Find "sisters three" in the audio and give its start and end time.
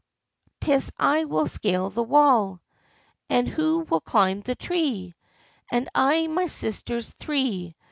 6.47-7.75